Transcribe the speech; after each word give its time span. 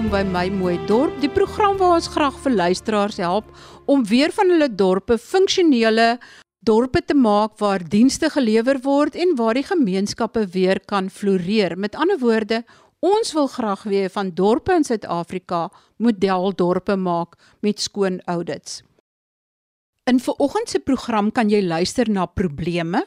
Welkom 0.00 0.16
by 0.16 0.32
my 0.32 0.48
mooi 0.48 0.78
dorp, 0.88 1.12
die 1.20 1.28
program 1.28 1.74
waar 1.76 1.98
ons 1.98 2.06
graag 2.08 2.38
vir 2.40 2.54
luisteraars 2.56 3.18
help 3.20 3.50
om 3.84 4.00
weer 4.08 4.32
van 4.32 4.48
hulle 4.48 4.70
dorpe 4.72 5.18
funksionele 5.20 6.14
dorpe 6.64 7.02
te 7.04 7.12
maak 7.12 7.58
waar 7.60 7.84
dienste 7.84 8.30
gelewer 8.32 8.80
word 8.80 9.18
en 9.20 9.36
waar 9.36 9.60
die 9.60 9.66
gemeenskappe 9.66 10.46
weer 10.54 10.80
kan 10.88 11.10
floreer. 11.12 11.76
Met 11.76 12.00
ander 12.00 12.16
woorde, 12.16 12.62
ons 13.04 13.34
wil 13.36 13.52
graag 13.52 13.84
weer 13.92 14.08
van 14.16 14.32
dorpe 14.32 14.72
in 14.72 14.88
Suid-Afrika 14.88 15.66
modeldorpe 16.00 16.96
maak 16.96 17.36
met 17.60 17.84
skoon 17.84 18.22
audits. 18.24 18.80
In 20.08 20.16
vanoggend 20.16 20.72
se 20.72 20.80
program 20.80 21.28
kan 21.28 21.52
jy 21.52 21.60
luister 21.60 22.08
na 22.08 22.24
probleme, 22.24 23.04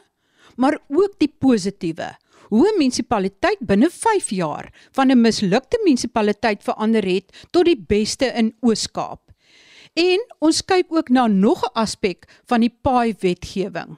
maar 0.54 0.78
ook 0.86 1.18
die 1.18 1.32
positiewe 1.42 2.14
hoe 2.48 2.68
'n 2.68 2.78
munisipaliteit 2.78 3.60
binne 3.60 3.90
5 3.90 4.30
jaar 4.30 4.72
van 4.92 5.10
'n 5.10 5.20
mislukte 5.20 5.80
munisipaliteit 5.84 6.62
verander 6.62 7.04
het 7.04 7.46
tot 7.50 7.64
die 7.64 7.78
beste 7.78 8.26
in 8.26 8.54
Oos-Kaap. 8.60 9.20
En 9.94 10.18
ons 10.38 10.64
kyk 10.64 10.86
ook 10.88 11.08
na 11.08 11.26
nog 11.26 11.62
'n 11.64 11.72
aspek 11.74 12.26
van 12.46 12.60
die 12.60 12.74
paai 12.82 13.14
wetgewing. 13.20 13.96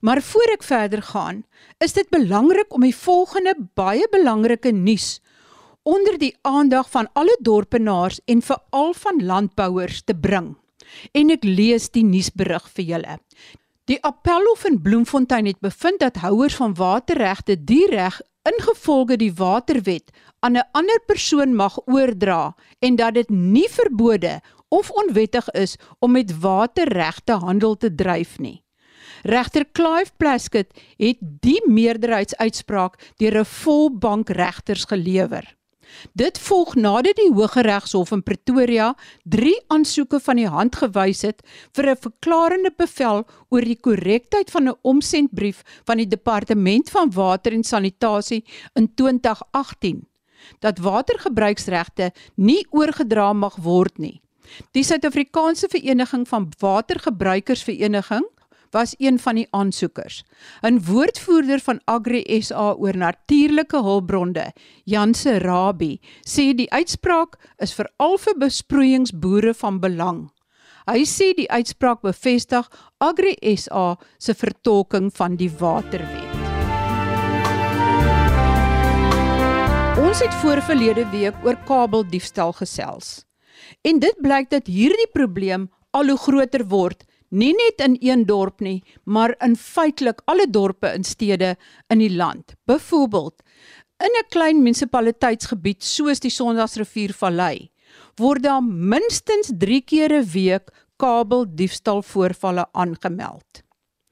Maar 0.00 0.22
voor 0.22 0.50
ek 0.52 0.62
verder 0.62 1.02
gaan, 1.02 1.44
is 1.78 1.92
dit 1.92 2.08
belangrik 2.08 2.72
om 2.72 2.80
die 2.80 2.96
volgende 2.96 3.54
baie 3.74 4.06
belangrike 4.10 4.70
nuus 4.70 5.20
onder 5.82 6.18
die 6.18 6.36
aandag 6.42 6.90
van 6.90 7.08
alle 7.12 7.36
dorpenaars 7.40 8.20
en 8.24 8.42
veral 8.42 8.92
van 8.94 9.24
landbouers 9.24 10.02
te 10.04 10.14
bring. 10.14 10.56
En 11.12 11.30
ek 11.30 11.44
lees 11.44 11.90
die 11.90 12.04
nuusberig 12.04 12.66
vir 12.74 12.84
julle. 12.84 13.18
Die 13.90 13.98
Appelhof 14.06 14.64
in 14.68 14.76
Bloemfontein 14.82 15.46
het 15.46 15.58
bevind 15.58 15.98
dat 15.98 16.16
houers 16.22 16.54
van 16.54 16.74
waterregte 16.74 17.56
die 17.64 17.88
reg 17.90 18.20
ingevolge 18.46 19.16
die 19.18 19.32
waterwet 19.34 20.12
aan 20.38 20.56
'n 20.56 20.68
ander 20.72 21.00
persoon 21.06 21.54
mag 21.54 21.78
oordra 21.86 22.54
en 22.78 22.96
dat 22.96 23.14
dit 23.14 23.28
nie 23.28 23.68
verbode 23.68 24.40
of 24.68 24.90
onwettig 24.90 25.50
is 25.50 25.76
om 25.98 26.10
met 26.12 26.38
waterregte 26.38 27.32
handel 27.32 27.76
te 27.76 27.94
dryf 27.94 28.38
nie. 28.38 28.62
Regter 29.22 29.66
Clive 29.72 30.12
Plaskett 30.16 30.80
het 30.96 31.18
die 31.20 31.62
meerderheidsuitspraak 31.66 33.14
deur 33.16 33.38
'n 33.38 33.44
volbank 33.44 34.28
regters 34.28 34.84
gelewer. 34.84 35.59
Dit 36.12 36.38
volg 36.38 36.74
nadat 36.74 37.16
die 37.16 37.30
Hooggeregshof 37.32 38.10
in 38.10 38.22
Pretoria 38.22 38.94
3 39.24 39.54
aansoeke 39.68 40.20
van 40.20 40.36
die 40.36 40.48
hand 40.48 40.76
gewys 40.76 41.22
het 41.22 41.42
vir 41.76 41.90
'n 41.90 41.96
verklarende 41.96 42.72
bevel 42.76 43.26
oor 43.48 43.64
die 43.64 43.80
korrektheid 43.80 44.50
van 44.50 44.68
'n 44.68 44.78
omsendbrief 44.82 45.62
van 45.84 45.96
die 45.96 46.08
Departement 46.08 46.90
van 46.90 47.10
Water 47.10 47.52
en 47.52 47.64
Sanitasie 47.64 48.44
in 48.74 48.94
2018 48.94 50.08
dat 50.58 50.78
watergebruiksregte 50.78 52.12
nie 52.34 52.66
oorgedra 52.70 53.32
mag 53.32 53.56
word 53.56 53.98
nie. 53.98 54.20
Die 54.72 54.82
Suid-Afrikaanse 54.82 55.68
Vereniging 55.68 56.28
van 56.28 56.48
Watergebruikersvereniging 56.58 58.26
was 58.70 58.94
een 58.98 59.18
van 59.18 59.34
die 59.34 59.46
aansoekers. 59.50 60.24
'n 60.62 60.80
Woordvoerder 60.84 61.60
van 61.60 61.80
Agri 61.84 62.40
SA 62.42 62.72
oor 62.72 62.96
natuurlike 62.96 63.82
hulpbronne, 63.82 64.52
Janse 64.84 65.38
Rabie, 65.38 66.00
sê 66.26 66.54
die 66.54 66.70
uitspraak 66.70 67.38
is 67.58 67.74
veral 67.74 68.18
vir 68.18 68.34
besproeiingsboere 68.38 69.54
van 69.54 69.80
belang. 69.80 70.30
Hy 70.86 71.04
sê 71.04 71.34
die 71.36 71.50
uitspraak 71.50 72.00
bevestig 72.02 72.70
Agri 72.98 73.36
SA 73.56 73.98
se 74.18 74.34
vertolking 74.34 75.10
van 75.14 75.36
die 75.36 75.50
waterwet. 75.50 76.30
Ons 80.00 80.20
het 80.24 80.34
voor 80.34 80.62
verlede 80.62 81.04
week 81.10 81.34
oor 81.44 81.56
kabeldiefstal 81.68 82.52
gesels. 82.52 83.24
En 83.82 84.00
dit 84.00 84.16
blyk 84.22 84.50
dat 84.50 84.66
hierdie 84.66 85.10
probleem 85.12 85.68
al 85.90 86.08
hoe 86.10 86.18
groter 86.18 86.64
word 86.66 87.04
nie 87.30 87.52
net 87.54 87.82
in 87.84 87.96
een 88.00 88.26
dorp 88.26 88.60
nie, 88.60 88.82
maar 89.04 89.34
in 89.44 89.56
feitelik 89.56 90.22
alle 90.30 90.46
dorpe 90.50 90.90
en 90.90 91.04
stede 91.04 91.56
in 91.88 91.98
die 91.98 92.12
land. 92.14 92.54
Byvoorbeeld, 92.66 93.42
in 94.00 94.14
'n 94.18 94.28
klein 94.28 94.62
munisipaliteitsgebied 94.62 95.84
soos 95.84 96.20
die 96.20 96.30
Sondagsrivier 96.30 97.12
Vallei, 97.12 97.70
word 98.16 98.42
daar 98.42 98.62
minstens 98.62 99.52
3 99.58 99.80
keer 99.80 100.12
'n 100.12 100.30
week 100.32 100.70
kabeldiefstal 100.96 102.02
voorvalle 102.02 102.66
aangemeld. 102.72 103.62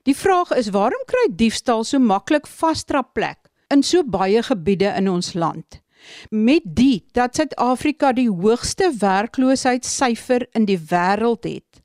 Die 0.02 0.16
vraag 0.16 0.50
is 0.56 0.70
waarom 0.72 1.02
kry 1.06 1.26
diefstal 1.36 1.84
so 1.84 1.98
maklik 1.98 2.46
vasdra 2.46 3.02
plek 3.02 3.50
in 3.68 3.82
so 3.82 4.02
baie 4.02 4.42
gebiede 4.42 4.94
in 4.96 5.08
ons 5.08 5.34
land? 5.34 5.82
Met 6.30 6.62
dit 6.64 7.04
dat 7.12 7.34
Suid-Afrika 7.34 8.12
die 8.12 8.30
hoogste 8.30 8.92
werkloosheidssyfer 8.98 10.46
in 10.52 10.64
die 10.64 10.78
wêreld 10.78 11.44
het, 11.44 11.82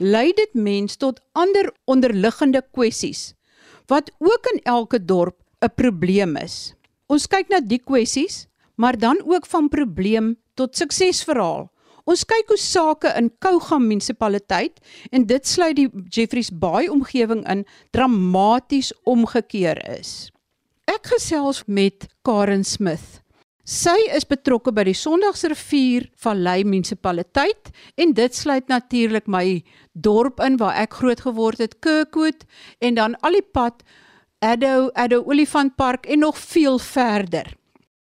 lei 0.00 0.32
dit 0.32 0.54
mens 0.56 0.96
tot 0.96 1.20
ander 1.36 1.68
onderliggende 1.84 2.62
kwessies 2.72 3.34
wat 3.90 4.08
ook 4.18 4.46
in 4.52 4.60
elke 4.64 5.04
dorp 5.04 5.36
'n 5.60 5.74
probleem 5.76 6.36
is. 6.36 6.74
Ons 7.06 7.26
kyk 7.26 7.48
na 7.48 7.60
die 7.60 7.82
kwessies, 7.82 8.46
maar 8.76 8.98
dan 8.98 9.20
ook 9.26 9.46
van 9.46 9.68
probleem 9.68 10.36
tot 10.54 10.76
suksesverhaal. 10.76 11.68
Ons 12.04 12.24
kyk 12.24 12.48
hoe 12.48 12.58
sake 12.58 13.12
in 13.16 13.30
Kouga 13.38 13.78
munisipaliteit 13.78 14.80
en 15.10 15.26
dit 15.26 15.46
sluit 15.46 15.76
die 15.76 15.88
Jeffreys 16.08 16.50
Bay 16.50 16.88
omgewing 16.88 17.44
in 17.48 17.66
dramaties 17.90 18.92
omgekeer 19.04 19.98
is. 19.98 20.30
Ek 20.86 21.06
gesels 21.06 21.62
met 21.66 22.06
Karen 22.22 22.64
Smith. 22.64 23.20
Sy 23.68 23.98
is 24.16 24.24
betrokke 24.24 24.72
by 24.72 24.86
die 24.88 24.96
Sondagsrivier 24.96 26.06
Vallei 26.16 26.62
munisipaliteit 26.64 27.68
en 28.00 28.14
dit 28.16 28.34
sluit 28.34 28.66
natuurlik 28.72 29.28
my 29.28 29.60
dorp 29.92 30.40
in 30.40 30.56
waar 30.56 30.78
ek 30.80 30.96
groot 31.02 31.20
geword 31.20 31.60
het, 31.60 31.76
Kirkwood 31.84 32.46
en 32.80 32.96
dan 32.96 33.16
al 33.20 33.36
die 33.36 33.44
pad 33.44 33.84
Addo, 34.40 34.88
Addo 34.96 35.20
Olifantpark 35.28 36.08
en 36.08 36.24
nog 36.24 36.38
veel 36.38 36.78
verder. 36.78 37.52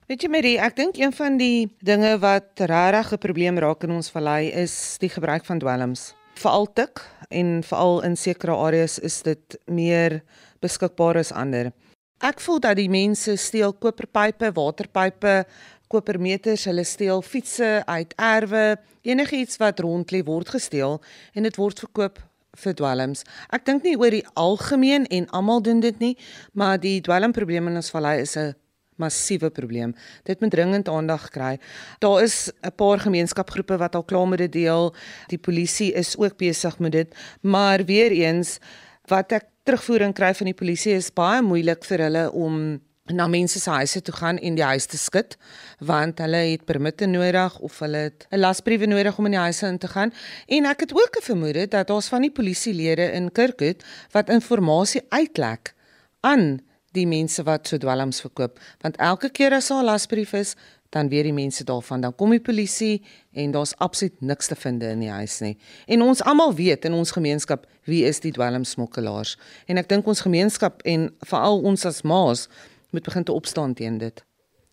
Weet 0.07 0.23
jy 0.23 0.29
Marie, 0.29 0.55
ek 0.61 0.77
dink 0.77 0.99
een 1.01 1.11
van 1.11 1.39
die 1.41 1.67
dinge 1.83 2.13
wat 2.21 2.61
regtig 2.61 3.11
'n 3.17 3.17
probleem 3.17 3.57
raak 3.57 3.83
in 3.83 3.91
ons 3.91 4.11
vallei 4.13 4.53
is 4.53 4.97
die 5.01 5.09
gebruik 5.09 5.43
van 5.45 5.59
dwelms. 5.59 6.13
Veral 6.37 6.67
tik 6.73 7.01
en 7.29 7.63
veral 7.63 8.03
in 8.03 8.15
sekere 8.15 8.53
areas 8.53 8.99
is 8.99 9.21
dit 9.21 9.57
meer 9.65 10.21
beskikbaar 10.61 11.17
as 11.17 11.31
ander. 11.31 11.73
Ek 12.17 12.39
voel 12.41 12.57
dat 12.63 12.79
die 12.79 12.89
mense 12.89 13.35
steel 13.37 13.75
koperpype, 13.77 14.49
waterpype, 14.57 15.43
kopermeters, 15.87 16.63
hulle 16.65 16.81
steel 16.83 17.21
fietsse 17.21 17.83
uit 17.85 18.15
erwe, 18.17 18.79
enigiets 19.05 19.59
wat 19.61 19.83
rond 19.85 20.09
lê 20.11 20.23
word 20.25 20.49
gesteel 20.49 20.97
en 21.37 21.45
dit 21.45 21.59
word 21.61 21.77
verkoop 21.85 22.17
vir 22.57 22.73
dwelms. 22.79 23.21
Ek 23.53 23.67
dink 23.69 23.85
nie 23.85 23.93
oor 24.01 24.09
die 24.09 24.25
algemeen 24.33 25.05
en 25.13 25.29
almal 25.29 25.61
doen 25.61 25.83
dit 25.83 25.99
nie, 26.01 26.15
maar 26.57 26.81
die 26.81 26.97
dwelmprobleem 27.05 27.69
in 27.69 27.77
ons 27.83 27.93
vallei 27.93 28.17
is 28.25 28.35
'n 28.35 28.55
massiewe 28.97 29.51
probleem. 29.51 29.93
Dit 30.25 30.41
moet 30.41 30.51
dringend 30.51 30.89
aandag 30.89 31.29
kry. 31.29 31.59
Daar 31.99 32.23
is 32.23 32.49
'n 32.63 32.73
paar 32.75 32.99
gemeenskapgroepe 32.99 33.77
wat 33.77 33.95
al 33.95 34.03
klaar 34.03 34.27
met 34.27 34.39
dit 34.39 34.51
deel. 34.51 34.95
Die 35.27 35.37
polisie 35.37 35.93
is 35.93 36.17
ook 36.17 36.37
besig 36.37 36.79
met 36.79 36.91
dit, 36.91 37.15
maar 37.41 37.85
weer 37.85 38.11
eens 38.11 38.59
wat 39.07 39.31
ek 39.31 39.47
terugvoering 39.67 40.13
kry 40.15 40.33
van 40.33 40.45
die 40.45 40.57
polisie 40.57 40.95
is 40.95 41.11
baie 41.11 41.41
moeilik 41.41 41.85
vir 41.87 42.07
hulle 42.07 42.27
om 42.31 42.79
na 43.13 43.27
mense 43.27 43.59
se 43.59 43.71
huise 43.71 44.01
toe 44.01 44.13
gaan 44.15 44.37
en 44.37 44.55
die 44.55 44.65
huis 44.65 44.85
te 44.85 44.97
skud 44.99 45.37
want 45.79 46.19
hulle 46.19 46.41
het 46.51 46.65
permitte 46.67 47.07
nodig 47.07 47.59
of 47.63 47.79
hulle 47.79 48.03
het 48.09 48.27
'n 48.31 48.39
lasbriewe 48.39 48.87
nodig 48.87 49.17
om 49.17 49.25
in 49.25 49.31
die 49.31 49.39
huise 49.39 49.67
in 49.67 49.77
te 49.77 49.87
gaan. 49.87 50.13
En 50.47 50.65
ek 50.65 50.79
het 50.79 50.93
ook 50.93 51.17
'n 51.17 51.23
vermoede 51.23 51.67
dat 51.67 51.87
daar's 51.87 52.07
van 52.07 52.21
die 52.21 52.31
polisielede 52.31 53.11
in 53.11 53.31
Kirkwood 53.31 53.83
wat 54.11 54.29
inligting 54.29 55.03
uitlek 55.09 55.73
aan 56.21 56.59
die 56.91 57.07
mense 57.07 57.43
wat 57.43 57.67
so 57.67 57.77
dwelms 57.77 58.21
verkoop 58.21 58.59
want 58.81 58.97
elke 58.97 59.29
keer 59.29 59.53
as 59.53 59.67
daar 59.67 59.83
'n 59.83 59.85
lasbrief 59.85 60.33
is 60.33 60.55
dan 60.89 61.09
weet 61.09 61.23
die 61.23 61.33
mense 61.33 61.63
daarvan 61.63 62.01
dan 62.01 62.15
kom 62.15 62.29
die 62.29 62.41
polisie 62.41 63.03
en 63.31 63.51
daar's 63.51 63.75
absoluut 63.77 64.21
niks 64.21 64.47
te 64.47 64.55
vind 64.55 64.83
in 64.83 64.99
die 64.99 65.09
huis 65.09 65.39
nie. 65.39 65.57
En 65.85 66.01
ons 66.01 66.23
almal 66.23 66.53
weet 66.55 66.85
in 66.85 66.93
ons 66.93 67.11
gemeenskap 67.11 67.67
wie 67.83 68.03
is 68.05 68.19
die 68.19 68.31
dwelmsmokkelaars. 68.31 69.37
En 69.67 69.77
ek 69.77 69.89
dink 69.89 70.07
ons 70.07 70.23
gemeenskap 70.25 70.81
en 70.81 71.09
veral 71.19 71.61
ons 71.61 71.85
as 71.85 72.01
ma's 72.01 72.47
moet 72.91 73.03
begin 73.03 73.23
te 73.23 73.35
opstaan 73.35 73.73
teen 73.73 73.97
dit. 73.97 74.23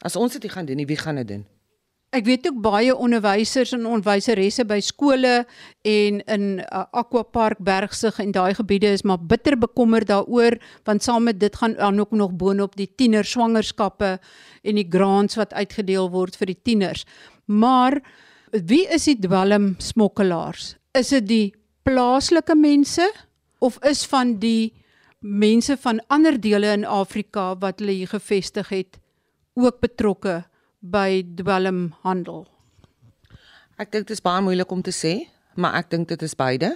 As 0.02 0.16
ons 0.16 0.32
dit 0.32 0.42
nie 0.42 0.50
gaan 0.50 0.64
doen 0.64 0.76
nie, 0.76 0.86
wie 0.86 1.00
gaan 1.00 1.20
dit 1.22 1.28
doen? 1.28 1.44
Ek 2.14 2.28
weet 2.28 2.44
ook 2.46 2.60
baie 2.62 2.94
onderwysers 2.94 3.72
en 3.74 3.88
onderwyseresse 3.90 4.62
by 4.70 4.76
skole 4.86 5.32
en 5.82 6.20
in 6.30 6.44
uh, 6.60 6.84
Aquapark 6.94 7.58
Bergsig 7.66 8.20
en 8.22 8.30
daai 8.36 8.54
gebiede 8.54 8.92
is 8.94 9.02
maar 9.02 9.18
bitter 9.18 9.56
bekommerd 9.58 10.06
daaroor 10.12 10.54
want 10.86 11.02
saam 11.02 11.26
met 11.26 11.40
dit 11.42 11.58
gaan 11.58 11.74
dan 11.80 11.98
ook 11.98 12.14
nog 12.14 12.36
boonop 12.38 12.76
die 12.78 12.86
tiener 12.86 13.26
swangerskappe 13.26 14.12
en 14.62 14.78
die 14.78 14.86
grants 14.86 15.34
wat 15.40 15.56
uitgedeel 15.58 16.12
word 16.14 16.38
vir 16.38 16.52
die 16.52 16.60
tieners. 16.62 17.02
Maar 17.50 17.98
wie 18.52 18.84
is 18.94 19.10
die 19.10 19.18
dwelm 19.18 19.74
smokkelaars? 19.82 20.76
Is 20.94 21.10
dit 21.18 21.26
die 21.26 21.52
plaaslike 21.82 22.54
mense 22.54 23.10
of 23.58 23.82
is 23.82 24.06
van 24.06 24.38
die 24.38 24.70
mense 25.18 25.74
van 25.82 25.98
ander 26.14 26.38
dele 26.38 26.76
in 26.78 26.86
Afrika 26.86 27.56
wat 27.58 27.82
hulle 27.82 27.98
hier 28.04 28.14
gevestig 28.14 28.70
het 28.70 29.00
ook 29.58 29.82
betrokke 29.82 30.44
by 30.84 31.24
dwelmhandel? 31.36 32.44
Ek 33.80 33.90
dink 33.90 34.06
dit 34.06 34.14
is 34.14 34.22
baie 34.22 34.42
moeilik 34.44 34.70
om 34.70 34.82
te 34.84 34.92
sê, 34.94 35.14
maar 35.56 35.78
ek 35.80 35.90
dink 35.94 36.10
dit 36.12 36.22
is 36.22 36.36
beide. 36.36 36.74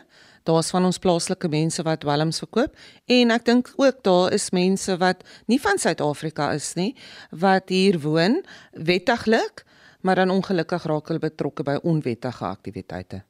Daar's 0.49 0.71
van 0.73 0.87
ons 0.89 0.99
plaaslike 1.03 1.51
mense 1.53 1.83
wat 1.85 2.01
dwelms 2.01 2.41
verkoop 2.41 2.77
en 3.19 3.35
ek 3.35 3.45
dink 3.45 3.69
ook 3.77 4.01
daar 4.07 4.33
is 4.33 4.49
mense 4.57 4.97
wat 5.03 5.25
nie 5.51 5.61
van 5.61 5.81
Suid-Afrika 5.81 6.51
is 6.57 6.73
nie 6.79 6.95
wat 7.37 7.69
hier 7.69 8.01
woon 8.01 8.41
wettiglik, 8.73 9.67
maar 10.01 10.23
dan 10.23 10.33
ongelukkig 10.33 10.89
raak 10.89 11.11
hulle 11.13 11.27
betrokke 11.27 11.67
by 11.67 11.77
onwettige 11.83 12.47
aktiwiteite. 12.49 13.28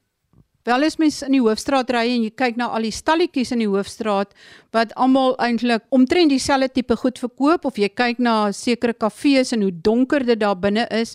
Wel 0.69 0.85
as 0.85 0.99
mens 1.00 1.23
in 1.25 1.32
die 1.32 1.41
hoofstraat 1.41 1.88
ry 1.94 2.03
en 2.12 2.26
jy 2.26 2.32
kyk 2.37 2.59
na 2.61 2.67
al 2.76 2.85
die 2.85 2.93
stalletjies 2.93 3.55
in 3.55 3.62
die 3.62 3.70
hoofstraat 3.70 4.35
wat 4.76 4.91
almal 5.00 5.32
eintlik 5.41 5.87
omtrent 5.97 6.29
dieselfde 6.29 6.69
tipe 6.76 6.99
goed 7.00 7.20
verkoop 7.23 7.65
of 7.70 7.81
jy 7.81 7.88
kyk 7.88 8.20
na 8.20 8.50
sekere 8.53 8.93
kafees 8.93 9.55
en 9.56 9.65
hoe 9.65 9.73
donker 9.73 10.26
dit 10.29 10.37
daar 10.37 10.59
binne 10.61 10.85
is, 10.93 11.15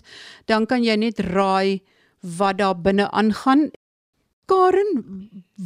dan 0.50 0.66
kan 0.66 0.82
jy 0.82 0.98
net 0.98 1.22
raai 1.28 1.84
wat 2.40 2.58
daar 2.58 2.74
binne 2.74 3.06
aangaan. 3.14 3.68
Karen, 4.50 4.90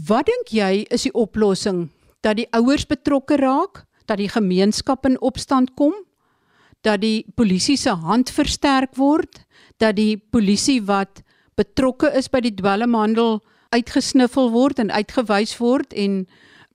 wat 0.05 0.29
dink 0.29 0.53
jy 0.53 0.85
is 0.93 1.09
die 1.09 1.17
oplossing 1.17 1.87
dat 2.21 2.37
die 2.37 2.49
ouers 2.53 2.85
betrokke 2.85 3.41
raak, 3.41 3.87
dat 4.05 4.21
die 4.21 4.29
gemeenskap 4.29 5.07
in 5.09 5.17
opstand 5.25 5.73
kom, 5.81 5.95
dat 6.85 7.01
die 7.01 7.25
polisie 7.41 7.81
se 7.81 7.97
hand 7.97 8.29
versterk 8.29 8.99
word, 9.01 9.47
dat 9.81 9.97
die 9.97 10.19
polisie 10.19 10.83
wat 10.85 11.23
betrokke 11.57 12.13
is 12.13 12.29
by 12.29 12.45
die 12.45 12.59
dwelmhandel 12.59 13.39
uitgesniffel 13.75 14.51
word 14.55 14.81
en 14.83 14.93
uitgewys 14.95 15.55
word 15.61 15.93
en 15.93 16.23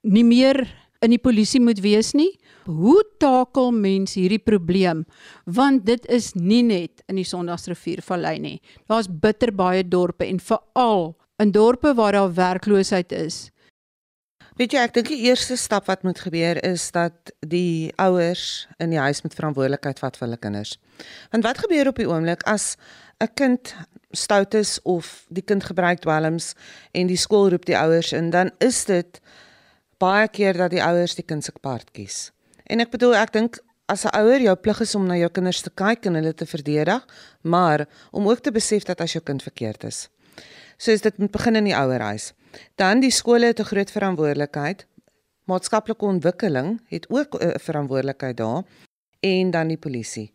nie 0.03 0.25
meer 0.27 0.65
in 1.03 1.13
die 1.13 1.21
polisie 1.21 1.61
moet 1.61 1.81
wees 1.83 2.13
nie. 2.15 2.31
Hoe 2.63 3.01
takel 3.19 3.73
mens 3.75 4.15
hierdie 4.15 4.39
probleem? 4.39 5.03
Want 5.45 5.85
dit 5.87 6.05
is 6.11 6.31
nie 6.35 6.63
net 6.63 7.03
in 7.11 7.19
die 7.19 7.27
Sondagsriviervallei 7.27 8.37
nie. 8.39 8.59
Daar's 8.87 9.09
bitter 9.09 9.51
baie 9.51 9.83
dorpe 9.83 10.27
en 10.27 10.39
veral 10.39 11.11
in 11.41 11.51
dorpe 11.51 11.91
waar 11.97 12.15
daar 12.15 12.31
werkloosheid 12.33 13.11
is. 13.11 13.49
Weet 14.53 14.75
jy, 14.75 14.81
ek 14.85 14.93
dink 14.93 15.07
die 15.09 15.23
eerste 15.25 15.55
stap 15.57 15.87
wat 15.89 16.03
moet 16.05 16.19
gebeur 16.21 16.59
is 16.61 16.85
dat 16.93 17.31
die 17.41 17.89
ouers 17.97 18.67
in 18.77 18.93
die 18.93 19.01
huis 19.01 19.23
met 19.25 19.33
verantwoordelikheid 19.33 19.97
vat 20.03 20.19
vir 20.19 20.27
hulle 20.27 20.37
kinders. 20.37 20.75
Want 21.33 21.47
wat 21.47 21.63
gebeur 21.63 21.89
op 21.89 21.97
die 21.97 22.05
oomblik 22.05 22.45
as 22.49 22.75
'n 23.23 23.33
kind 23.33 23.75
stout 24.11 24.53
is 24.53 24.79
of 24.83 25.25
die 25.29 25.43
kind 25.43 25.63
gebruik 25.63 25.99
dwelms 25.99 26.53
en 26.91 27.07
die 27.07 27.17
skool 27.17 27.49
roep 27.49 27.65
die 27.65 27.77
ouers 27.77 28.11
in, 28.13 28.29
dan 28.29 28.51
is 28.59 28.85
dit 28.85 29.21
baie 29.97 30.27
keer 30.27 30.57
dat 30.57 30.73
die 30.73 30.83
ouers 30.83 31.15
die 31.15 31.25
kind 31.25 31.43
se 31.43 31.51
part 31.61 31.91
kies. 31.91 32.31
En 32.67 32.83
ek 32.83 32.91
bedoel 32.91 33.15
ek 33.15 33.33
dink 33.33 33.59
as 33.87 34.05
'n 34.05 34.15
ouer 34.15 34.41
jou 34.41 34.55
plig 34.55 34.81
is 34.81 34.95
om 34.95 35.07
na 35.07 35.15
jou 35.15 35.29
kinders 35.29 35.61
te 35.61 35.69
kyk 35.69 36.05
en 36.05 36.15
hulle 36.15 36.33
te 36.33 36.45
verdedig, 36.45 37.05
maar 37.41 37.87
om 38.11 38.27
ook 38.27 38.39
te 38.39 38.51
besef 38.51 38.83
dat 38.83 39.01
as 39.01 39.13
jou 39.13 39.23
kind 39.23 39.43
verkeerd 39.43 39.83
is. 39.83 40.09
So 40.77 40.91
is 40.91 41.01
dit 41.01 41.17
moet 41.17 41.31
begin 41.31 41.55
in 41.55 41.63
die 41.63 41.75
ouerhuis. 41.75 42.33
Dan 42.75 42.99
die 42.99 43.11
skole 43.11 43.45
het 43.45 43.59
'n 43.59 43.63
groot 43.63 43.91
verantwoordelikheid. 43.91 44.87
Maatskaplike 45.45 46.05
ontwikkeling 46.05 46.81
het 46.87 47.09
ook 47.09 47.35
'n 47.39 47.59
verantwoordelikheid 47.59 48.37
daar 48.37 48.63
en 49.19 49.51
dan 49.51 49.67
die 49.67 49.77
polisie. 49.77 50.32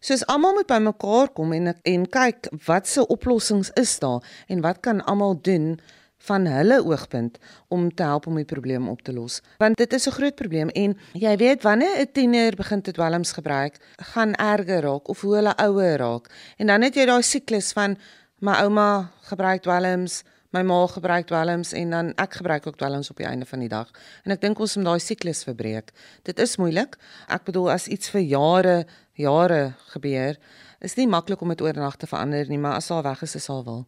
Soos 0.00 0.26
almal 0.26 0.54
moet 0.54 0.66
bymekaar 0.66 1.28
kom 1.28 1.52
en 1.52 1.74
en 1.82 2.08
kyk 2.08 2.48
wat 2.66 2.88
se 2.88 3.06
oplossings 3.06 3.70
is 3.74 3.98
daar 3.98 4.24
en 4.48 4.60
wat 4.60 4.80
kan 4.80 5.04
almal 5.04 5.38
doen 5.40 5.80
van 6.26 6.46
hulle 6.46 6.78
oogpunt 6.84 7.38
om 7.68 7.88
te 7.94 8.02
help 8.02 8.26
om 8.26 8.38
die 8.40 8.48
probleem 8.48 8.88
op 8.88 9.02
te 9.02 9.12
los. 9.12 9.40
Want 9.58 9.76
dit 9.76 9.92
is 9.92 10.06
'n 10.06 10.16
groot 10.18 10.34
probleem 10.34 10.68
en 10.68 10.96
jy 11.12 11.36
weet 11.36 11.62
wanneer 11.62 12.00
'n 12.00 12.12
tiener 12.12 12.56
begin 12.56 12.82
te 12.82 12.92
dwelms 12.92 13.32
gebruik, 13.32 13.78
gaan 13.96 14.34
erger 14.34 14.80
raak 14.80 15.08
of 15.08 15.20
hoe 15.20 15.34
hulle 15.34 15.56
ouer 15.56 15.96
raak. 15.96 16.30
En 16.56 16.66
dan 16.66 16.82
het 16.82 16.94
jy 16.94 17.06
daai 17.06 17.22
siklus 17.22 17.72
van 17.72 17.96
my 18.38 18.52
ouma 18.52 19.10
gebruik 19.20 19.62
dwelms, 19.62 20.22
my 20.54 20.62
ma 20.62 20.86
gebruik 20.86 21.26
dwelms 21.26 21.72
en 21.72 21.90
dan 21.90 22.12
ek 22.22 22.38
gebruik 22.40 22.66
ook 22.66 22.78
dwelms 22.78 23.10
op 23.10 23.16
die 23.16 23.26
einde 23.26 23.46
van 23.46 23.64
die 23.64 23.70
dag. 23.72 23.90
En 24.24 24.32
ek 24.32 24.40
dink 24.40 24.60
ons 24.60 24.76
moet 24.76 24.86
daai 24.86 25.00
siklus 25.00 25.44
verbreek. 25.44 25.92
Dit 26.22 26.38
is 26.38 26.56
moeilik. 26.56 26.96
Ek 27.28 27.44
bedoel 27.48 27.70
as 27.74 27.88
iets 27.88 28.10
vir 28.14 28.22
jare 28.22 28.76
jare 29.16 29.74
gebeur, 29.92 30.36
is 30.84 30.96
nie 30.98 31.08
maklik 31.08 31.42
om 31.42 31.52
dit 31.52 31.62
oornag 31.64 31.96
te 31.96 32.08
verander 32.08 32.48
nie, 32.50 32.60
maar 32.60 32.78
as 32.80 32.90
al 32.92 33.04
weg 33.06 33.22
is, 33.24 33.36
is 33.38 33.48
al 33.52 33.64
wel. 33.64 33.84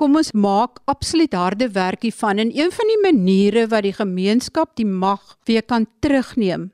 Kom 0.00 0.16
ons 0.16 0.32
maak 0.32 0.80
absoluut 0.88 1.34
harde 1.36 1.68
werk 1.74 2.06
hiervan 2.06 2.40
en 2.40 2.52
een 2.56 2.72
van 2.72 2.92
die 2.92 3.00
maniere 3.04 3.66
wat 3.68 3.84
die 3.84 3.96
gemeenskap 3.96 4.72
die 4.80 4.88
mag 4.88 5.36
weer 5.48 5.64
kan 5.64 5.86
terugneem, 6.00 6.70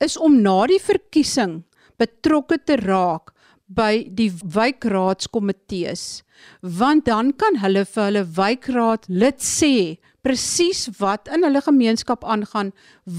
is 0.00 0.18
om 0.20 0.40
na 0.44 0.58
die 0.68 0.80
verkiesing 0.80 1.62
betrokke 2.00 2.58
te 2.64 2.76
raak 2.82 3.32
by 3.66 4.06
die 4.14 4.30
wijkraadskomitees 4.30 6.22
want 6.60 7.06
dan 7.06 7.32
kan 7.32 7.58
hulle 7.62 7.84
vir 7.84 8.04
hulle 8.04 8.24
wijkraad 8.36 9.08
lid 9.08 9.40
sê 9.42 9.98
presies 10.26 10.86
wat 10.98 11.30
in 11.30 11.46
hulle 11.46 11.62
gemeenskap 11.62 12.24
aangaan, 12.26 12.72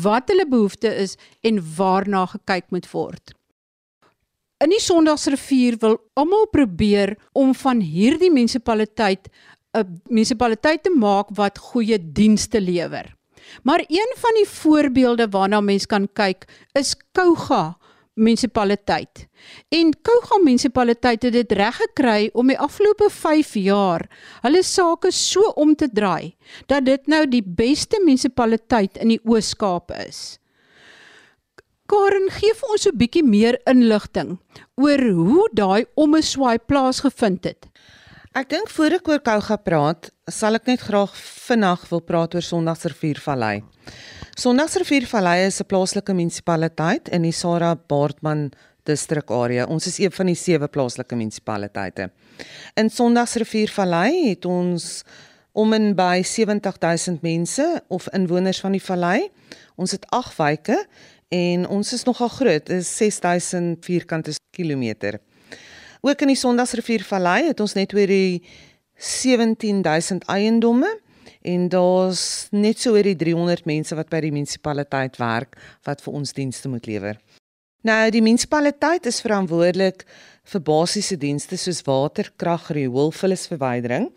wat 0.03 0.27
hulle 0.31 0.47
behoefte 0.49 0.91
is 0.91 1.15
en 1.47 1.61
waarna 1.77 2.25
gekyk 2.33 2.67
moet 2.75 2.87
word. 2.91 3.33
In 4.63 4.73
die 4.73 4.81
Sondagsrivier 4.81 5.77
wil 5.79 5.99
almal 6.17 6.47
probeer 6.51 7.15
om 7.37 7.53
van 7.55 7.79
hierdie 7.79 8.31
munisipaliteit 8.33 9.29
'n 9.77 10.01
munisipaliteit 10.09 10.83
te 10.83 10.89
maak 10.89 11.29
wat 11.37 11.57
goeie 11.57 11.97
dienste 11.99 12.59
lewer. 12.61 13.15
Maar 13.63 13.83
een 13.87 14.13
van 14.17 14.33
die 14.35 14.49
voorbeelde 14.49 15.29
waarna 15.29 15.61
mens 15.61 15.85
kan 15.85 16.07
kyk 16.13 16.47
is 16.73 16.95
Kouga 17.11 17.76
munisipaliteit. 18.17 19.27
En 19.73 19.93
Kouga 20.01 20.39
munisipaliteit 20.43 21.23
het 21.23 21.33
dit 21.33 21.51
reg 21.51 21.77
gekry 21.81 22.29
om 22.33 22.49
die 22.51 22.59
afgelope 22.59 23.09
5 23.13 23.53
jaar 23.61 24.07
hulle 24.41 24.63
sake 24.63 25.11
so 25.11 25.53
om 25.55 25.75
te 25.75 25.89
draai 25.93 26.35
dat 26.67 26.85
dit 26.85 27.07
nou 27.07 27.23
die 27.29 27.43
beste 27.45 28.01
munisipaliteit 28.03 28.97
in 28.97 29.15
die 29.15 29.21
Oos-Kaap 29.23 29.93
is. 30.01 30.39
Karen, 31.87 32.27
gee 32.35 32.51
vir 32.51 32.71
ons 32.73 32.87
'n 32.87 32.97
bietjie 32.97 33.23
meer 33.23 33.55
inligting 33.65 34.39
oor 34.75 34.99
hoe 34.99 35.49
daai 35.53 35.85
omeswaai 35.95 36.59
plaasgevind 36.59 37.43
het. 37.45 37.69
Ek 38.35 38.49
dink 38.49 38.69
voor 38.69 38.91
ek 38.91 39.07
oor 39.07 39.19
Kouga 39.19 39.55
praat, 39.57 40.11
sal 40.29 40.55
ek 40.55 40.67
net 40.67 40.81
graag 40.81 41.15
vinnig 41.15 41.89
wil 41.89 42.01
praat 42.01 42.35
oor 42.35 42.41
Sondagsriviervallei. 42.41 43.63
Sondagsriviervallei 44.37 45.47
is 45.47 45.59
'n 45.59 45.65
plaaslike 45.65 46.13
munisipaliteit 46.13 47.09
in 47.09 47.23
die 47.23 47.31
Sarah 47.31 47.75
Baartman 47.87 48.51
distrik 48.83 49.31
area. 49.31 49.65
Ons 49.65 49.87
is 49.87 49.97
een 49.97 50.11
van 50.11 50.25
die 50.25 50.35
sewe 50.35 50.67
plaaslike 50.67 51.15
munisipaliteite. 51.15 52.11
In 52.75 52.89
Sondagsriviervallei 52.89 54.29
het 54.29 54.45
ons 54.45 55.03
om 55.53 55.73
en 55.73 55.95
by 55.95 56.21
70000 56.21 57.21
mense 57.21 57.83
of 57.87 58.07
inwoners 58.09 58.59
van 58.59 58.71
die 58.71 58.83
vallei. 58.83 59.29
Ons 59.75 59.91
het 59.91 60.05
8 60.09 60.37
wyke 60.37 60.85
en 61.27 61.67
ons 61.67 61.93
is 61.93 62.03
nogal 62.03 62.27
groot, 62.27 62.69
is 62.69 62.97
6000 62.97 63.85
vierkante 63.85 64.31
kilometer. 64.51 65.19
Ook 66.01 66.21
in 66.21 66.27
die 66.27 66.35
Sondagsriviervallei 66.35 67.47
het 67.47 67.59
ons 67.59 67.73
net 67.73 67.93
oor 67.93 68.07
die 68.07 68.43
17000 68.97 70.25
eiendomme 70.25 71.06
en 71.41 71.67
daar's 71.69 72.47
net 72.51 72.79
so 72.81 72.95
oor 72.95 73.07
die 73.07 73.17
300 73.17 73.65
mense 73.65 73.95
wat 73.95 74.09
by 74.09 74.21
die 74.25 74.33
munisipaliteit 74.33 75.19
werk 75.21 75.57
wat 75.87 76.01
vir 76.01 76.19
ons 76.19 76.33
dienste 76.33 76.69
moet 76.71 76.87
lewer. 76.89 77.19
Nou 77.87 78.09
die 78.11 78.23
munisipaliteit 78.25 79.05
is 79.05 79.21
verantwoordelik 79.23 80.03
vir 80.47 80.63
basiese 80.63 81.17
dienste 81.19 81.59
soos 81.59 81.83
water, 81.87 82.31
krag, 82.37 82.71
rioolvullisverwydering 82.75 84.09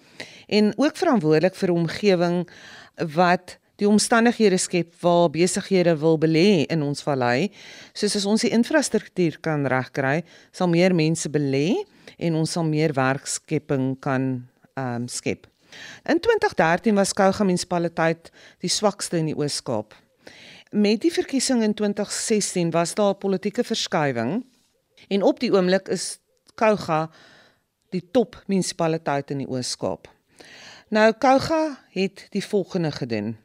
en 0.48 0.72
ook 0.76 0.96
verantwoordelik 0.96 1.58
vir 1.58 1.74
omgewing 1.74 2.38
wat 3.14 3.58
die 3.80 3.88
omstandighede 3.88 4.58
skep 4.60 4.92
waar 5.00 5.30
besighede 5.32 5.94
wil 6.00 6.18
belê 6.20 6.66
in 6.68 6.82
ons 6.84 7.00
vallei. 7.04 7.48
Soos 7.96 8.18
as 8.18 8.26
ons 8.28 8.44
die 8.44 8.52
infrastruktuur 8.52 9.38
kan 9.44 9.64
regkry, 9.70 10.20
sal 10.52 10.68
meer 10.68 10.94
mense 10.96 11.30
belê 11.32 11.80
en 12.20 12.36
ons 12.42 12.56
sal 12.58 12.66
meer 12.68 12.94
werkskepping 12.96 13.94
kan 14.04 14.32
ehm 14.76 15.04
um, 15.04 15.08
skep. 15.08 15.48
In 16.04 16.20
2013 16.20 16.94
was 16.94 17.12
Kouga 17.12 17.44
munisipaliteit 17.44 18.30
die 18.60 18.70
swakste 18.70 19.16
in 19.16 19.26
die 19.26 19.36
Oos-Kaap. 19.36 19.94
Met 20.70 21.00
die 21.00 21.12
verkiesing 21.12 21.62
in 21.62 21.74
2016 21.74 22.70
was 22.70 22.94
daar 22.94 23.14
'n 23.14 23.18
politieke 23.18 23.64
verskywing 23.64 24.44
en 25.08 25.22
op 25.22 25.40
die 25.40 25.52
oomblik 25.52 25.88
is 25.88 26.18
Kouga 26.54 27.10
die 27.90 28.10
top 28.10 28.42
munisipaliteit 28.46 29.30
in 29.30 29.38
die 29.38 29.48
Oos-Kaap. 29.48 30.08
Nou 30.88 31.12
Kouga 31.12 31.78
het 31.90 32.26
die 32.30 32.44
volgende 32.44 32.90
gedoen 32.90 33.36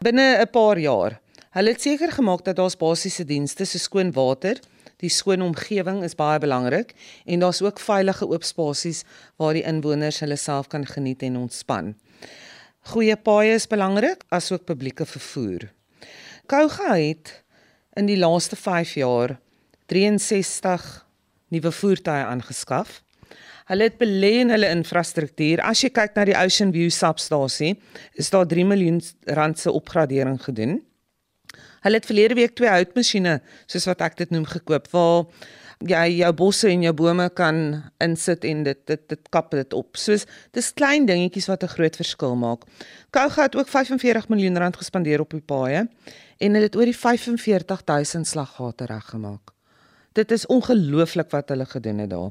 binne 0.00 0.40
'n 0.40 0.50
paar 0.50 0.78
jaar. 0.78 1.20
Hulle 1.50 1.70
het 1.70 1.82
seker 1.82 2.12
gemaak 2.12 2.44
dat 2.44 2.56
daar's 2.56 2.76
basiese 2.76 3.24
dienste 3.24 3.64
so 3.64 3.78
skoon 3.78 4.12
water, 4.12 4.56
die 5.00 5.10
skoon 5.12 5.42
omgewing 5.42 6.02
is 6.04 6.16
baie 6.18 6.38
belangrik 6.42 6.94
en 7.24 7.42
daar's 7.42 7.62
ook 7.64 7.80
veilige 7.80 8.28
oop 8.28 8.44
spasies 8.44 9.04
waar 9.40 9.56
die 9.56 9.64
inwoners 9.66 10.20
hulle 10.24 10.36
self 10.36 10.68
kan 10.68 10.86
geniet 10.86 11.22
en 11.26 11.40
ontspan. 11.40 11.94
Goeie 12.92 13.16
paaie 13.16 13.54
is 13.58 13.68
belangrik 13.68 14.24
asook 14.32 14.64
publieke 14.68 15.06
vervoer. 15.06 15.68
Kouga 16.48 16.94
het 16.96 17.34
in 17.96 18.08
die 18.08 18.18
laaste 18.18 18.56
5 18.56 18.94
jaar 19.00 19.36
63 19.92 20.86
nuwe 21.50 21.72
voertuie 21.74 22.24
aangeskaf. 22.24 23.00
Hulle 23.70 23.86
het 23.86 23.98
belê 24.00 24.40
in 24.42 24.50
hulle 24.50 24.70
infrastruktuur. 24.74 25.62
As 25.62 25.82
jy 25.84 25.92
kyk 25.94 26.16
na 26.16 26.24
die 26.26 26.34
Ocean 26.34 26.72
View 26.74 26.90
substasie, 26.90 27.76
is 28.18 28.30
daar 28.34 28.48
3 28.50 28.64
miljoen 28.66 28.98
rand 29.38 29.58
se 29.58 29.70
opgradering 29.70 30.40
gedoen. 30.42 30.80
Hulle 31.80 32.00
het 32.00 32.06
verlede 32.06 32.34
week 32.34 32.54
twee 32.54 32.68
houtmasjiene, 32.68 33.40
soos 33.66 33.86
wat 33.88 34.00
ek 34.00 34.16
dit 34.16 34.30
noem, 34.30 34.44
gekoop 34.44 34.90
waar 34.92 35.24
jy 35.88 36.18
jou 36.18 36.32
bosse 36.36 36.68
en 36.68 36.82
jou 36.84 36.92
bome 36.92 37.24
kan 37.32 37.60
insit 38.04 38.44
en 38.44 38.64
dit 38.66 38.80
dit 38.86 39.04
dit 39.08 39.30
kap 39.32 39.50
dit 39.50 39.72
op. 39.72 39.96
Soos 39.96 40.26
dis 40.52 40.72
klein 40.76 41.06
dingetjies 41.08 41.48
wat 41.48 41.62
'n 41.64 41.72
groot 41.72 41.96
verskil 41.96 42.36
maak. 42.36 42.64
Kouga 43.10 43.42
het 43.42 43.56
ook 43.56 43.68
45 43.68 44.28
miljoen 44.28 44.58
rand 44.58 44.76
gespandeer 44.76 45.20
op 45.20 45.30
die 45.30 45.40
paaie 45.40 45.88
en 46.38 46.52
hulle 46.52 46.66
het 46.66 46.76
oor 46.76 46.84
die 46.84 46.96
45000 46.96 48.26
slaggate 48.26 48.84
reggemaak. 48.84 49.52
Dit 50.12 50.30
is 50.30 50.46
ongelooflik 50.46 51.30
wat 51.30 51.48
hulle 51.48 51.66
gedoen 51.66 51.98
het 51.98 52.10
daar. 52.10 52.30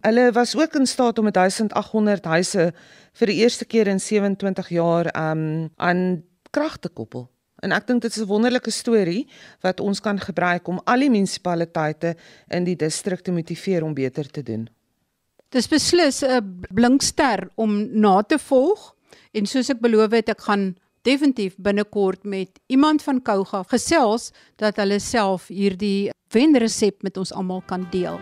Hulle 0.00 0.32
was 0.32 0.56
ook 0.56 0.74
in 0.74 0.86
staat 0.86 1.18
om 1.18 1.30
1800 1.30 2.24
huise 2.24 2.72
vir 3.12 3.26
die 3.26 3.36
eerste 3.36 3.64
keer 3.64 3.86
in 3.86 4.00
27 4.00 4.68
jaar 4.68 5.30
um, 5.30 5.70
aan 5.76 6.22
krag 6.50 6.76
te 6.76 6.88
koppel. 6.88 7.33
En 7.64 7.72
ek 7.72 7.86
dink 7.88 8.02
dit 8.04 8.12
is 8.12 8.22
'n 8.22 8.28
wonderlike 8.28 8.70
storie 8.70 9.26
wat 9.64 9.80
ons 9.80 10.00
kan 10.00 10.20
gebruik 10.20 10.68
om 10.68 10.80
al 10.84 11.00
die 11.00 11.10
munisipaliteite 11.10 12.14
in 12.50 12.64
die 12.64 12.76
distrik 12.76 13.20
te 13.20 13.32
motiveer 13.32 13.82
om 13.82 13.94
beter 13.94 14.28
te 14.28 14.42
doen. 14.42 14.68
Dis 15.48 15.68
beslis 15.68 16.22
'n 16.22 16.66
blinkster 16.74 17.48
om 17.54 18.00
na 18.00 18.22
te 18.22 18.38
volg 18.38 18.94
en 19.32 19.46
soos 19.46 19.70
ek 19.70 19.80
beloof 19.80 20.10
het 20.10 20.28
ek 20.28 20.40
gaan 20.40 20.76
definitief 21.02 21.56
binnekort 21.56 22.24
met 22.24 22.48
iemand 22.66 23.02
van 23.02 23.22
Kouga 23.22 23.62
gesels 23.62 24.32
dat 24.56 24.76
hulle 24.76 24.98
self 24.98 25.48
hierdie 25.48 26.10
wenresep 26.30 27.02
met 27.02 27.16
ons 27.16 27.32
almal 27.32 27.62
kan 27.66 27.86
deel. 27.90 28.20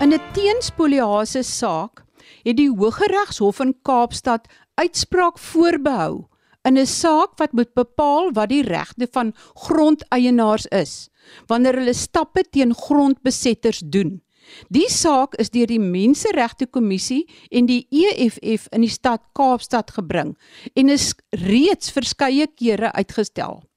In 0.00 0.12
'n 0.12 0.20
teenspoliase 0.32 1.42
saak 1.42 2.08
het 2.42 2.56
die 2.56 2.70
Hooggeregshof 2.70 3.60
in 3.60 3.74
Kaapstad 3.82 4.48
uitspraak 4.74 5.38
voorbehou 5.38 6.26
in 6.68 6.78
'n 6.78 6.86
saak 6.86 7.38
wat 7.38 7.52
moet 7.52 7.72
bepaal 7.74 8.32
wat 8.32 8.48
die 8.48 8.62
regte 8.62 9.08
van 9.12 9.32
grondeienaars 9.54 10.66
is 10.66 11.08
wanneer 11.46 11.74
hulle 11.74 11.94
stappe 11.94 12.44
teen 12.50 12.74
grondbesetters 12.74 13.82
doen. 13.84 14.20
Die 14.68 14.88
saak 14.90 15.34
is 15.34 15.50
deur 15.50 15.66
die 15.66 15.80
Menseregte 15.80 16.66
Kommissie 16.66 17.28
en 17.50 17.66
die 17.66 17.86
EFF 17.90 18.66
in 18.74 18.80
die 18.80 18.90
stad 18.90 19.22
Kaapstad 19.32 19.90
gebring 19.90 20.36
en 20.74 20.88
is 20.88 21.14
reeds 21.30 21.90
verskeie 21.90 22.46
kere 22.46 22.92
uitgestel. 22.92 23.69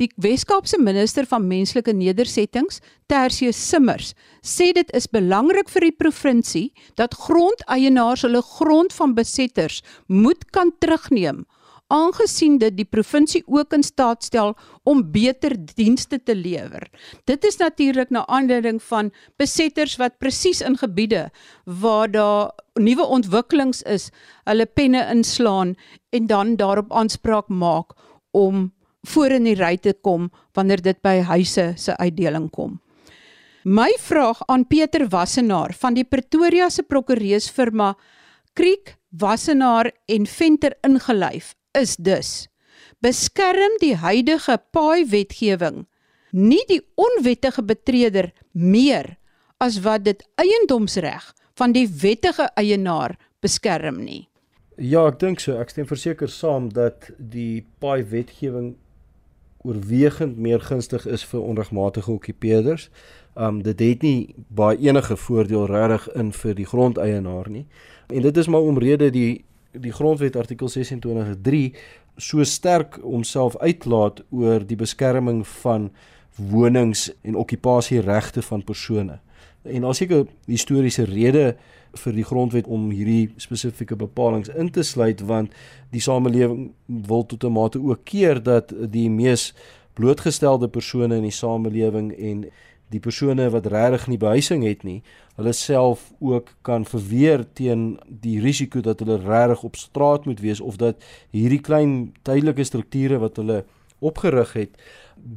Die 0.00 0.10
Wes-Kaapse 0.16 0.78
minister 0.80 1.26
van 1.26 1.46
menslike 1.48 1.92
nedersettings, 1.92 2.80
Tersius 3.06 3.60
Simmers, 3.68 4.14
sê 4.42 4.72
dit 4.76 4.90
is 4.96 5.08
belangrik 5.10 5.68
vir 5.68 5.88
die 5.88 5.96
provinsie 5.96 6.66
dat 7.00 7.16
grondeienaars 7.26 8.26
hulle 8.26 8.42
grond 8.56 8.92
van 8.92 9.14
besetters 9.14 9.82
moet 10.06 10.44
kan 10.54 10.72
terugneem 10.78 11.44
aangesien 11.90 12.58
dit 12.62 12.76
die 12.78 12.86
provinsie 12.86 13.42
ook 13.50 13.74
in 13.74 13.82
staat 13.82 14.24
stel 14.24 14.54
om 14.88 15.02
beter 15.12 15.56
dienste 15.74 16.20
te 16.22 16.34
lewer. 16.34 16.86
Dit 17.26 17.44
is 17.44 17.58
natuurlik 17.58 18.10
na 18.14 18.24
aanleiding 18.26 18.78
van 18.82 19.10
besetters 19.42 19.96
wat 20.00 20.18
presies 20.22 20.62
in 20.62 20.78
gebiede 20.78 21.28
waar 21.64 22.10
daar 22.10 22.52
nuwe 22.78 23.06
ontwikkelings 23.18 23.82
is, 23.82 24.10
hulle 24.46 24.66
penne 24.66 25.02
inslaan 25.10 25.74
en 26.14 26.26
dan 26.30 26.56
daarop 26.56 26.92
aanspraak 26.92 27.48
maak 27.48 27.96
om 28.30 28.70
voor 29.02 29.36
in 29.36 29.48
die 29.48 29.56
ry 29.56 29.76
te 29.76 29.92
kom 29.92 30.30
wanneer 30.54 30.82
dit 30.82 31.00
by 31.02 31.20
huise 31.28 31.72
se 31.76 31.96
uitdeling 31.96 32.50
kom. 32.50 32.78
My 33.64 33.90
vraag 34.00 34.40
aan 34.48 34.64
Pieter 34.66 35.06
Wassenaar 35.08 35.74
van 35.76 35.94
die 35.94 36.04
Pretoria 36.04 36.70
se 36.70 36.82
prokureursfirma 36.82 37.94
Kriek 38.54 38.96
Wassenaar 39.10 39.92
en 40.08 40.26
Venter 40.26 40.76
ingelyf 40.86 41.54
is 41.76 41.96
dus: 41.96 42.48
beskerm 43.00 43.76
die 43.80 43.96
huidige 43.96 44.58
paai 44.72 45.04
wetgewing 45.08 45.86
nie 46.32 46.62
die 46.68 46.80
onwettige 46.94 47.62
betreder 47.62 48.30
meer 48.52 49.16
as 49.60 49.80
wat 49.84 50.04
dit 50.06 50.22
eiendomsreg 50.40 51.32
van 51.58 51.74
die 51.76 51.86
wettige 52.00 52.48
eienaar 52.56 53.16
beskerm 53.42 54.00
nie. 54.04 54.28
Ja, 54.80 55.04
ek 55.10 55.18
dink 55.20 55.42
so. 55.42 55.58
Ek 55.60 55.72
stem 55.72 55.88
verseker 55.88 56.30
saam 56.32 56.70
dat 56.72 57.10
die 57.18 57.66
paai 57.82 58.00
wetgewing 58.08 58.76
oorwegend 59.62 60.38
meer 60.38 60.60
gunstig 60.60 61.06
is 61.06 61.24
vir 61.24 61.42
onregmatige 61.42 62.12
okkupeerders. 62.12 62.88
Um 63.34 63.62
dit 63.62 63.80
het 63.80 64.02
nie 64.02 64.34
baie 64.48 64.78
enige 64.78 65.16
voordeel 65.16 65.66
regtig 65.66 66.08
in 66.14 66.32
vir 66.32 66.54
die 66.54 66.66
grondeienaar 66.66 67.50
nie. 67.50 67.66
En 68.08 68.22
dit 68.22 68.36
is 68.36 68.48
maar 68.48 68.66
omrede 68.66 69.10
die 69.10 69.44
die 69.70 69.92
grondwet 69.92 70.36
artikel 70.36 70.66
26.3 70.66 71.76
so 72.16 72.44
sterk 72.44 72.98
homself 73.02 73.56
uitlaat 73.56 74.24
oor 74.30 74.66
die 74.66 74.76
beskerming 74.76 75.44
van 75.62 75.90
wonings 76.36 77.12
en 77.22 77.36
okkupasieregte 77.38 78.42
van 78.42 78.64
persone. 78.64 79.20
En 79.62 79.80
daar 79.80 79.94
seker 79.94 80.26
historiese 80.46 81.04
rede 81.04 81.56
vir 81.94 82.12
die 82.12 82.24
grondwet 82.24 82.66
om 82.66 82.90
hierdie 82.90 83.30
spesifieke 83.36 83.96
bepalinge 83.96 84.54
in 84.56 84.70
te 84.70 84.82
sluit 84.82 85.20
want 85.20 85.54
die 85.90 86.00
samelewing 86.00 86.72
wil 86.86 87.26
tot 87.26 87.44
'n 87.44 87.52
mate 87.52 87.78
ook 87.78 88.04
keer 88.04 88.42
dat 88.42 88.72
die 88.92 89.10
mees 89.10 89.54
blootgestelde 89.94 90.68
persone 90.68 91.16
in 91.16 91.22
die 91.22 91.34
samelewing 91.34 92.12
en 92.18 92.44
die 92.90 93.00
persone 93.02 93.46
wat 93.54 93.68
regtig 93.70 94.06
nie 94.10 94.18
behuising 94.18 94.64
het 94.66 94.82
nie, 94.86 95.00
hulle 95.38 95.52
self 95.56 96.08
ook 96.18 96.50
kan 96.66 96.84
verweer 96.88 97.44
teen 97.54 97.98
die 98.06 98.40
risiko 98.42 98.82
dat 98.84 99.02
hulle 99.04 99.20
regtig 99.22 99.62
op 99.68 99.78
straat 99.78 100.26
moet 100.26 100.40
wees 100.40 100.60
of 100.60 100.80
dat 100.80 100.98
hierdie 101.30 101.60
klein 101.60 102.12
tydelike 102.26 102.66
strukture 102.66 103.20
wat 103.22 103.38
hulle 103.40 103.62
opgerig 104.00 104.52
het 104.56 104.82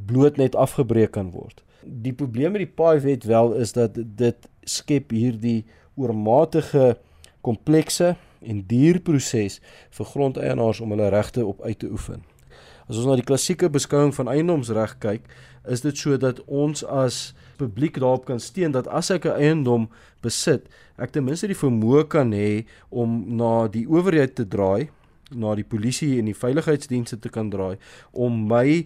bloot 0.08 0.40
net 0.40 0.56
afgebreek 0.56 1.14
kan 1.14 1.30
word. 1.30 1.62
Die 1.84 2.14
probleem 2.16 2.56
met 2.56 2.64
die 2.64 2.74
paai 2.80 2.98
wet 3.04 3.26
wel 3.28 3.54
is 3.60 3.74
dat 3.76 3.94
dit 3.94 4.48
skep 4.64 5.12
hierdie 5.12 5.64
oormatige 5.96 6.96
komplekse 7.44 8.14
en 8.44 8.62
duur 8.68 9.00
proses 9.00 9.60
vir 9.96 10.06
grondeienaars 10.12 10.80
om 10.80 10.94
hulle 10.94 11.08
regte 11.12 11.44
op 11.46 11.62
uit 11.62 11.78
te 11.78 11.90
oefen. 11.90 12.24
As 12.88 12.98
ons 13.00 13.08
na 13.08 13.16
die 13.16 13.24
klassieke 13.24 13.70
beskouing 13.72 14.12
van 14.12 14.28
eiendomsreg 14.28 14.98
kyk, 15.00 15.28
is 15.64 15.80
dit 15.80 15.96
so 15.96 16.18
dat 16.20 16.42
ons 16.44 16.84
as 16.84 17.32
publiek 17.56 17.96
daarop 18.00 18.26
kan 18.28 18.40
steun 18.42 18.74
dat 18.74 18.88
as 18.88 19.10
ek 19.10 19.24
'n 19.24 19.40
eiendom 19.40 19.88
besit, 20.20 20.68
ek 20.98 21.12
ten 21.12 21.24
minste 21.24 21.46
die 21.46 21.56
vermoë 21.56 22.08
kan 22.08 22.32
hê 22.32 22.66
om 22.90 23.36
na 23.36 23.68
die 23.68 23.86
owerheid 23.88 24.34
te 24.34 24.44
draai, 24.44 24.90
na 25.30 25.54
die 25.54 25.64
polisie 25.64 26.18
en 26.18 26.26
die 26.26 26.36
veiligheidsdienste 26.36 27.18
te 27.18 27.28
kan 27.32 27.50
draai 27.50 27.76
om 28.12 28.46
my 28.48 28.84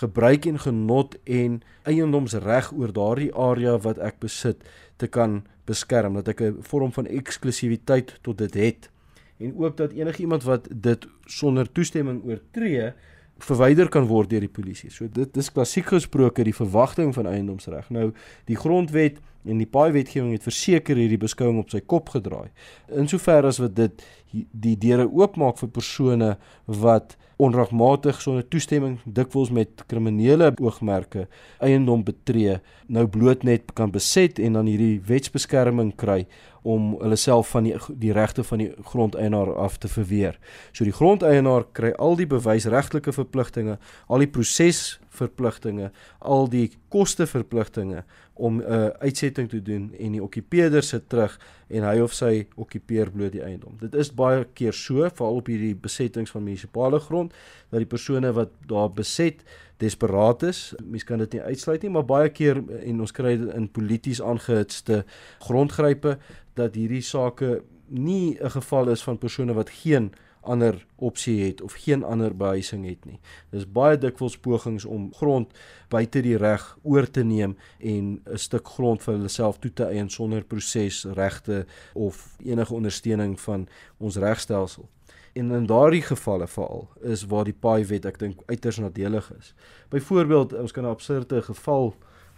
gebruik 0.00 0.46
en 0.50 0.58
genot 0.58 1.16
en 1.24 1.60
eiendomsreg 1.88 2.72
oor 2.72 2.92
daardie 2.92 3.30
area 3.34 3.76
wat 3.78 3.98
ek 3.98 4.20
besit 4.24 4.64
te 4.96 5.06
kan 5.06 5.42
beskerm 5.68 6.18
dat 6.20 6.28
ek 6.28 6.40
'n 6.40 6.62
vorm 6.62 6.92
van 6.92 7.06
eksklusiwiteit 7.06 8.18
tot 8.22 8.38
dit 8.38 8.54
het 8.54 8.90
en 9.38 9.54
ook 9.56 9.76
dat 9.76 9.92
enigiemand 9.92 10.42
wat 10.42 10.68
dit 10.70 11.06
sonder 11.24 11.72
toestemming 11.72 12.24
oortree 12.24 12.92
verwyder 13.38 13.88
kan 13.88 14.06
word 14.06 14.30
deur 14.30 14.44
die 14.44 14.52
polisie. 14.52 14.90
So 14.90 15.08
dit 15.10 15.36
is 15.36 15.50
klassiek 15.52 15.88
gesproke 15.90 16.44
die 16.46 16.54
verwagting 16.54 17.14
van 17.14 17.26
eiendomsreg. 17.26 17.90
Nou 17.90 18.12
die 18.46 18.56
grondwet 18.56 19.18
en 19.44 19.58
die 19.60 19.68
paai 19.68 19.92
wetgewing 19.92 20.32
het 20.32 20.46
verseker 20.46 20.96
hierdie 20.96 21.20
beskouing 21.20 21.58
op 21.60 21.72
sy 21.74 21.80
kop 21.80 22.14
gedraai. 22.14 22.48
Insover 22.88 23.44
as 23.44 23.60
wat 23.62 23.74
dit 23.76 24.06
die 24.32 24.76
deure 24.80 25.08
oopmaak 25.10 25.58
vir 25.60 25.68
persone 25.74 26.30
wat 26.64 27.18
onregmatig 27.36 28.20
sonder 28.22 28.46
toestemming 28.48 28.98
dikwels 29.04 29.50
met 29.50 29.84
kriminele 29.90 30.52
oogmerke 30.62 31.26
eiendom 31.58 32.04
betree 32.06 32.58
nou 32.86 33.06
bloot 33.10 33.42
net 33.42 33.72
kan 33.74 33.90
beset 33.94 34.38
en 34.38 34.58
dan 34.58 34.70
hierdie 34.70 35.00
wetsbeskerming 35.08 35.94
kry 35.98 36.24
om 36.64 36.94
hulle 37.02 37.16
self 37.20 37.50
van 37.52 37.66
die 37.68 37.74
die 38.00 38.12
regte 38.16 38.44
van 38.48 38.62
die 38.62 38.70
grondeienaar 38.88 39.50
af 39.60 39.76
te 39.78 39.88
verweer. 39.92 40.38
So 40.72 40.86
die 40.88 40.96
grondeienaar 40.96 41.66
kry 41.76 41.92
al 42.00 42.16
die 42.16 42.28
bewysregtelike 42.28 43.12
verpligtinge, 43.12 43.76
al 44.08 44.24
die 44.24 44.30
prosesverpligtinge, 44.32 45.90
al 46.20 46.48
die 46.48 46.70
kosteverpligtinge 46.94 48.04
om 48.34 48.60
'n 48.60 48.62
uh, 48.62 48.86
uitsetting 49.02 49.48
te 49.50 49.62
doen 49.62 49.90
en 49.98 50.12
die 50.12 50.22
okkupeerder 50.22 50.82
sit 50.82 51.08
terug 51.08 51.38
en 51.68 51.82
hy 51.82 51.98
of 52.00 52.12
sy 52.12 52.46
okkupeer 52.54 53.10
bloot 53.10 53.32
die 53.32 53.42
eiendom. 53.42 53.76
Dit 53.80 53.94
is 53.94 54.12
baie 54.14 54.44
keer 54.54 54.72
so, 54.72 55.08
veral 55.10 55.40
op 55.40 55.50
hierdie 55.50 55.74
besettings 55.74 56.30
van 56.30 56.44
munisipale 56.44 57.00
grond, 57.00 57.34
dat 57.70 57.82
die 57.82 57.90
persone 57.90 58.32
wat 58.32 58.50
daar 58.66 58.90
beset 58.90 59.42
desperaat 59.82 60.42
is. 60.42 60.74
Mens 60.84 61.04
kan 61.04 61.18
dit 61.18 61.32
nie 61.32 61.42
uitsluit 61.42 61.82
nie, 61.82 61.90
maar 61.90 62.06
baie 62.06 62.28
keer 62.28 62.62
en 62.80 63.00
ons 63.00 63.12
kry 63.12 63.36
dit 63.36 63.54
in 63.54 63.68
polities 63.68 64.22
aangehitste 64.22 65.04
grondgrype 65.38 66.18
dat 66.54 66.74
hierdie 66.74 67.02
sake 67.02 67.62
nie 67.88 68.38
'n 68.40 68.50
geval 68.50 68.88
is 68.88 69.02
van 69.02 69.18
persone 69.18 69.54
wat 69.54 69.70
geen 69.70 70.12
ander 70.44 70.86
opsie 70.96 71.36
het 71.44 71.62
of 71.62 71.72
geen 71.72 72.04
ander 72.04 72.36
behuising 72.36 72.86
het 72.86 73.04
nie. 73.04 73.18
Dis 73.50 73.66
baie 73.66 73.98
dikwels 73.98 74.36
pogings 74.38 74.84
om 74.84 75.10
grond 75.14 75.52
buite 75.92 76.22
die 76.24 76.36
reg 76.40 76.64
oor 76.82 77.10
te 77.10 77.24
neem 77.24 77.56
en 77.78 78.20
'n 78.24 78.38
stuk 78.38 78.68
grond 78.68 79.02
vir 79.02 79.14
hulle 79.14 79.28
self 79.28 79.58
toe 79.58 79.72
te 79.72 79.84
eien 79.84 80.10
sonder 80.10 80.44
proses, 80.44 81.04
regte 81.04 81.66
of 81.94 82.36
enige 82.44 82.74
ondersteuning 82.74 83.40
van 83.40 83.68
ons 83.98 84.16
regstelsel. 84.16 84.88
En 85.34 85.50
in 85.50 85.66
daardie 85.66 86.02
gevalle 86.02 86.46
veral 86.46 86.88
is 87.02 87.26
waar 87.26 87.44
die 87.44 87.56
paai 87.60 87.84
wet 87.84 88.04
ek 88.04 88.18
dink 88.18 88.42
uiters 88.46 88.78
nadelig 88.78 89.32
is. 89.38 89.54
Byvoorbeeld, 89.90 90.52
ons 90.52 90.72
kan 90.72 90.84
'n 90.84 90.94
absurde 90.94 91.42
geval 91.42 91.94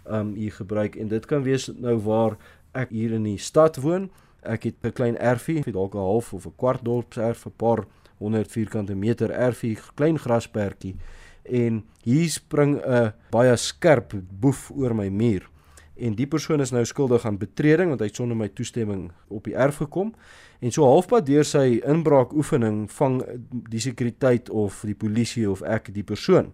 um 0.09 0.33
hier 0.33 0.51
gebruik 0.51 0.95
en 0.95 1.07
dit 1.07 1.25
kan 1.25 1.43
wees 1.43 1.67
nou 1.67 1.97
waar 1.99 2.37
ek 2.71 2.89
hier 2.89 3.11
in 3.11 3.23
die 3.23 3.37
stad 3.37 3.75
woon 3.75 4.09
ek 4.47 4.63
het 4.63 4.75
'n 4.83 4.91
klein 4.91 5.17
erfie, 5.17 5.57
het 5.59 5.73
dalk 5.73 5.93
'n 5.93 5.97
half 5.97 6.33
of 6.33 6.45
'n 6.45 6.55
kwart 6.55 6.83
dorpserf, 6.85 7.45
'n 7.45 7.53
paar 7.55 7.85
100 8.17 8.51
vierkante 8.51 8.95
meter 8.95 9.31
erfie, 9.31 9.77
klein 9.95 10.17
grasperkie 10.19 10.95
en 11.43 11.83
hier 12.03 12.29
spring 12.29 12.81
'n 12.81 13.13
baie 13.31 13.55
skerp 13.55 14.13
boef 14.39 14.71
oor 14.71 14.95
my 14.95 15.09
muur. 15.09 15.49
En 15.95 16.15
die 16.15 16.27
persoon 16.27 16.61
is 16.61 16.71
nou 16.71 16.85
skuldig 16.85 17.25
aan 17.25 17.37
betreding 17.37 17.89
want 17.89 17.99
hy 17.99 18.05
het 18.05 18.15
sonder 18.15 18.37
my 18.37 18.47
toestemming 18.53 19.11
op 19.27 19.43
die 19.43 19.55
erf 19.55 19.75
gekom. 19.81 20.13
En 20.59 20.71
so 20.71 20.85
halfpad 20.85 21.25
deur 21.25 21.45
sy 21.45 21.81
inbraak 21.85 22.33
oefening 22.33 22.91
vang 22.91 23.21
die 23.69 23.79
sekuriteit 23.79 24.49
of 24.49 24.81
die 24.85 24.95
polisie 24.95 25.49
of 25.49 25.61
ek 25.61 25.93
die 25.93 26.03
persoon. 26.03 26.53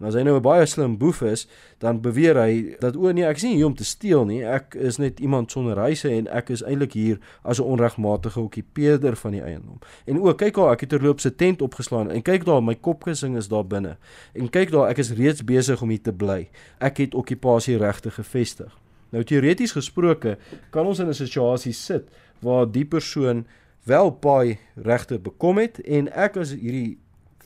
En 0.00 0.06
as 0.06 0.14
hy 0.14 0.22
nou 0.22 0.36
'n 0.36 0.42
baie 0.42 0.66
slim 0.66 0.98
boef 0.98 1.22
is, 1.22 1.46
dan 1.78 2.00
beweer 2.00 2.36
hy 2.36 2.76
dat 2.80 2.96
o 2.96 3.12
nee, 3.12 3.24
ek 3.24 3.36
is 3.36 3.42
nie 3.42 3.54
hier 3.54 3.66
om 3.66 3.74
te 3.74 3.84
steel 3.84 4.24
nie. 4.24 4.44
Ek 4.44 4.74
is 4.74 4.98
net 4.98 5.20
iemand 5.20 5.50
sonder 5.50 5.76
huise 5.76 6.08
en 6.10 6.26
ek 6.26 6.50
is 6.50 6.62
eintlik 6.62 6.92
hier 6.92 7.18
as 7.42 7.58
'n 7.58 7.62
onregmatige 7.64 8.40
okkupeerder 8.40 9.16
van 9.16 9.30
die 9.32 9.42
eiendom. 9.42 9.78
En 10.06 10.20
o, 10.20 10.34
kyk 10.34 10.54
daar, 10.54 10.72
ek 10.72 10.80
het 10.80 10.88
terloops 10.88 11.26
'n 11.26 11.34
tent 11.36 11.62
opgeslaan 11.62 12.10
en 12.10 12.22
kyk 12.22 12.44
daar, 12.44 12.62
my 12.62 12.74
kopkussing 12.74 13.36
is 13.36 13.48
daar 13.48 13.66
binne. 13.66 13.96
En 14.34 14.50
kyk 14.50 14.70
daar, 14.70 14.88
ek 14.88 14.98
is 14.98 15.12
reeds 15.12 15.44
besig 15.44 15.82
om 15.82 15.88
hier 15.88 16.02
te 16.02 16.12
bly. 16.12 16.48
Ek 16.78 16.96
het 16.96 17.14
okkupasieregte 17.14 18.10
gevestig. 18.10 18.78
Nou 19.10 19.24
teoreties 19.24 19.72
gesproke, 19.72 20.38
kan 20.70 20.86
ons 20.86 20.98
in 20.98 21.08
'n 21.08 21.14
situasie 21.14 21.72
sit 21.72 22.08
waar 22.40 22.66
die 22.70 22.84
persoon 22.84 23.46
wel 23.84 24.10
paai 24.10 24.58
regte 24.74 25.18
bekom 25.18 25.58
het 25.58 25.80
en 25.80 26.08
ek 26.12 26.36
as 26.36 26.54
hierdie 26.54 26.98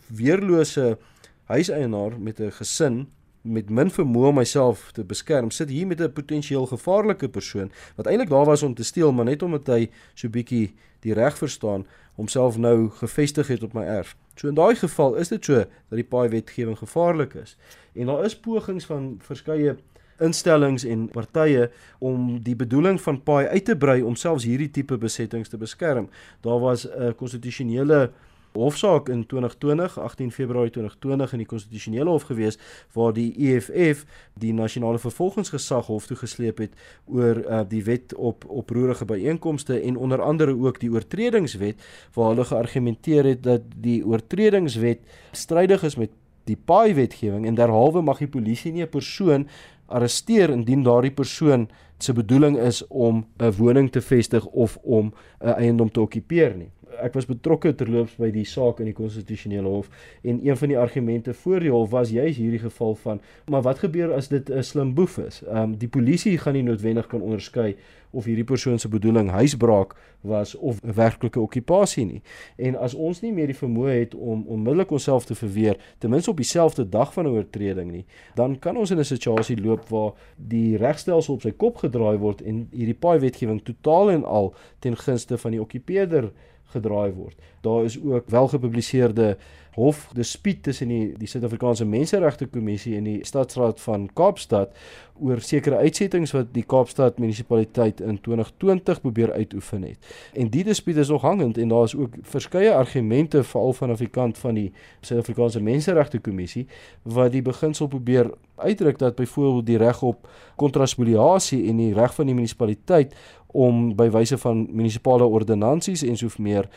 weerlose 0.07 0.99
huiseienaar 1.47 2.21
met 2.21 2.41
'n 2.41 2.50
gesin 2.50 3.07
met 3.43 3.71
min 3.71 3.91
vermoë 3.91 4.29
om 4.29 4.35
myself 4.35 4.91
te 4.93 5.05
beskerm 5.05 5.50
sit 5.50 5.69
hier 5.69 5.87
met 5.87 6.00
'n 6.00 6.12
potensieel 6.12 6.67
gevaarlike 6.67 7.29
persoon 7.29 7.71
wat 7.97 8.07
eintlik 8.07 8.29
daar 8.29 8.45
was 8.45 8.62
om 8.62 8.75
te 8.75 8.85
steel 8.85 9.12
maar 9.12 9.25
net 9.25 9.43
omdat 9.43 9.67
hy 9.67 9.91
so 10.15 10.29
bietjie 10.29 10.75
die 11.00 11.15
reg 11.15 11.38
verstaan 11.38 11.87
homself 12.17 12.57
nou 12.59 12.88
gevestig 12.91 13.49
het 13.49 13.62
op 13.62 13.75
my 13.76 13.85
erf. 13.85 14.17
So 14.35 14.49
in 14.49 14.57
daai 14.57 14.75
geval 14.75 15.15
is 15.21 15.29
dit 15.29 15.45
so 15.45 15.65
dat 15.65 15.99
die 16.00 16.05
paai 16.05 16.29
wetgewing 16.33 16.79
gevaarlik 16.79 17.35
is. 17.35 17.57
En 17.95 18.07
daar 18.07 18.25
is 18.25 18.37
pogings 18.37 18.85
van 18.88 19.17
verskeie 19.25 19.76
instellings 20.21 20.85
en 20.85 21.09
partye 21.12 21.71
om 21.99 22.38
die 22.43 22.57
bedoeling 22.57 23.00
van 23.00 23.21
paai 23.23 23.47
uit 23.47 23.65
te 23.65 23.76
brei 23.76 24.00
om 24.03 24.17
selfs 24.17 24.45
hierdie 24.49 24.71
tipe 24.73 24.97
besettings 24.99 25.53
te 25.53 25.61
beskerm. 25.61 26.09
Daar 26.41 26.61
was 26.61 26.88
'n 26.88 27.15
konstitusionele 27.15 28.11
hofsaak 28.57 29.09
in 29.09 29.27
2020 29.27 29.99
18 29.99 30.33
Februarie 30.33 30.71
2020 30.71 31.33
in 31.33 31.43
die 31.45 31.47
konstitusionele 31.47 32.11
hof 32.11 32.27
gewees 32.31 32.59
waar 32.97 33.13
die 33.17 33.31
EFF 33.37 34.05
die 34.35 34.53
nasionale 34.53 34.99
vervolgingsgesag 34.99 35.87
hof 35.87 36.07
toe 36.07 36.17
gesleep 36.17 36.59
het 36.65 36.75
oor 37.07 37.43
uh, 37.45 37.63
die 37.69 37.85
wet 37.85 38.15
op 38.15 38.45
oproerige 38.49 39.04
byeenkomste 39.04 39.80
en 39.80 39.97
onder 39.97 40.23
andere 40.23 40.57
ook 40.57 40.80
die 40.80 40.91
oortredingswet 40.91 41.83
waar 42.15 42.35
hulle 42.35 42.45
geargumenteer 42.45 43.25
het 43.25 43.43
dat 43.43 43.63
die 43.76 44.00
oortredingswet 44.07 45.00
strydig 45.33 45.83
is 45.83 45.97
met 45.97 46.11
die 46.47 46.57
paai 46.57 46.95
wetgewing 46.95 47.47
en 47.47 47.59
derhalwe 47.59 48.02
mag 48.02 48.23
die 48.23 48.30
polisie 48.30 48.73
nie 48.73 48.83
'n 48.83 48.89
persoon 48.91 49.49
arresteer 49.87 50.50
indien 50.50 50.83
daardie 50.83 51.15
persoon 51.15 51.69
se 51.99 52.13
bedoeling 52.13 52.59
is 52.59 52.87
om 52.87 53.26
'n 53.39 53.52
woning 53.59 53.91
te 53.91 54.00
vestig 54.00 54.47
of 54.47 54.78
om 54.83 55.13
'n 55.41 55.49
eiendom 55.49 55.91
te 55.91 56.00
okkupeer 56.00 56.57
nie 56.57 56.71
ek 57.02 57.15
was 57.15 57.26
betrokke 57.26 57.75
terloops 57.75 58.17
by 58.21 58.30
die 58.30 58.45
saak 58.45 58.80
in 58.80 58.91
die 58.91 58.97
konstitusionele 58.97 59.69
hof 59.69 59.91
en 60.23 60.41
een 60.47 60.56
van 60.56 60.69
die 60.69 60.78
argumente 60.78 61.35
voor 61.35 61.61
die 61.61 61.71
hof 61.71 61.91
was 61.91 62.11
juis 62.11 62.37
hierdie 62.37 62.63
geval 62.63 62.95
van 62.95 63.21
maar 63.50 63.63
wat 63.63 63.78
gebeur 63.85 64.13
as 64.13 64.28
dit 64.28 64.50
'n 64.50 64.63
slim 64.63 64.95
boef 64.95 65.19
is? 65.19 65.43
Ehm 65.43 65.56
um, 65.56 65.76
die 65.76 65.89
polisie 65.89 66.39
gaan 66.39 66.54
nie 66.54 66.63
noodwendig 66.63 67.06
kan 67.06 67.23
onderskei 67.23 67.76
of 68.17 68.25
hierdie 68.25 68.47
persoon 68.49 68.79
se 68.81 68.89
bedoeling 68.89 69.31
huisbraak 69.31 69.95
was 70.26 70.55
of 70.55 70.81
'n 70.83 70.95
werklike 70.95 71.41
okkupasie 71.41 72.05
nie. 72.05 72.23
En 72.57 72.76
as 72.76 72.95
ons 72.95 73.21
nie 73.21 73.33
meer 73.33 73.47
die 73.47 73.61
vermoë 73.63 73.99
het 73.99 74.15
om 74.15 74.45
onmiddellik 74.47 74.91
onsself 74.91 75.25
te 75.25 75.35
verweer 75.35 75.76
ten 75.99 76.11
minste 76.11 76.31
op 76.31 76.37
dieselfde 76.37 76.89
dag 76.89 77.13
van 77.13 77.26
'n 77.26 77.37
oortreding 77.37 77.91
nie, 77.91 78.05
dan 78.35 78.59
kan 78.59 78.76
ons 78.76 78.91
in 78.91 78.99
'n 78.99 79.05
situasie 79.05 79.61
loop 79.61 79.89
waar 79.89 80.13
die 80.37 80.76
regstelsel 80.76 81.35
op 81.35 81.43
sy 81.43 81.50
kop 81.50 81.76
gedraai 81.76 82.19
word 82.19 82.43
en 82.43 82.69
hierdie 82.71 82.95
paai 82.95 83.19
wetgewing 83.19 83.63
totaal 83.63 84.11
en 84.11 84.25
al 84.25 84.55
ten 84.79 84.97
gunste 84.97 85.39
van 85.39 85.50
die 85.50 85.61
okkupeerder 85.61 86.33
gedraai 86.65 87.13
word. 87.13 87.37
Daar 87.61 87.85
is 87.85 88.02
ook 88.02 88.31
welgepubliseerde 88.31 89.37
hofdispuut 89.76 90.63
tussen 90.63 90.89
die 90.89 91.13
die 91.21 91.29
Suid-Afrikaanse 91.29 91.85
Menseregte 91.85 92.49
Kommissie 92.49 92.97
en 92.97 93.05
die 93.05 93.19
Stadsraad 93.29 93.81
van 93.81 94.09
Kaapstad 94.17 94.73
oor 95.21 95.41
sekere 95.41 95.76
uitsettings 95.76 96.33
wat 96.37 96.52
die 96.55 96.65
Kaapstad 96.67 97.19
munisipaliteit 97.23 98.00
in 98.00 98.21
2020 98.21 99.00
probeer 99.00 99.33
uitoefen 99.33 99.83
het. 99.83 100.15
En 100.35 100.50
die 100.50 100.65
dispuut 100.65 100.97
is 100.97 101.09
nog 101.09 101.23
hangend 101.23 101.59
en 101.59 101.69
daar 101.69 101.85
is 101.85 101.97
ook 101.97 102.15
verskeie 102.23 102.75
argumente 102.75 103.43
veral 103.45 103.73
van 103.73 103.95
die 103.95 104.09
kant 104.09 104.39
van 104.39 104.55
die 104.55 104.73
Suid-Afrikaanse 105.00 105.61
Menseregte 105.61 106.19
Kommissie 106.19 106.67
wat 107.02 107.33
die 107.33 107.43
beginsel 107.43 107.87
probeer 107.87 108.31
uitdruk 108.57 108.99
dat 108.99 109.17
byvoorbeeld 109.17 109.67
die 109.67 109.79
reg 109.79 110.02
op 110.02 110.29
kontraspoliasie 110.57 111.67
en 111.69 111.76
die 111.76 111.95
reg 111.95 112.15
van 112.15 112.26
die 112.26 112.35
munisipaliteit 112.35 113.15
om 113.57 113.95
by 113.97 114.09
wyse 114.13 114.39
van 114.39 114.67
munisipale 114.71 115.25
ordonnansies 115.25 116.05
en 116.05 116.17
sof 116.17 116.39
meer 116.39 116.69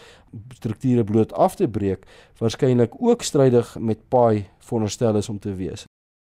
strukture 0.56 1.04
bloot 1.04 1.34
af 1.34 1.58
te 1.60 1.67
breek 1.67 2.06
waarskynlik 2.39 2.95
ook 2.99 3.23
strydig 3.23 3.75
met 3.80 4.08
paai 4.10 4.45
veronderstel 4.60 5.17
is 5.19 5.30
om 5.30 5.39
te 5.39 5.56
wees. 5.56 5.86